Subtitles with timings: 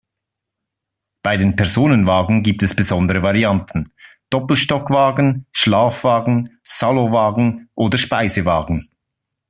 [1.21, 3.91] Bei den Personenwagen gibt es besondere Varianten:
[4.31, 8.89] Doppelstockwagen, Schlafwagen, Salonwagen oder Speisewagen.